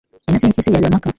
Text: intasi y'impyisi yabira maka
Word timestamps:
intasi 0.27 0.43
y'impyisi 0.45 0.69
yabira 0.73 0.95
maka 0.95 1.09